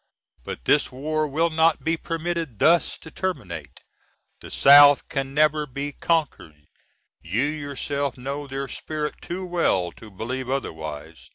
But 0.43 0.65
this 0.65 0.91
war 0.91 1.27
will 1.27 1.51
not 1.51 1.83
be 1.83 1.95
permitted 1.95 2.57
thus 2.57 2.97
to 2.97 3.11
terminate, 3.11 3.81
the 4.39 4.49
South 4.49 5.07
can 5.09 5.35
never 5.35 5.67
be 5.67 5.91
conquered. 5.91 6.65
You 7.21 7.43
yourself 7.43 8.17
know 8.17 8.47
their 8.47 8.67
"spirit" 8.67 9.13
too 9.21 9.45
well 9.45 9.91
to 9.91 10.09
believe 10.09 10.49
otherwise. 10.49 11.29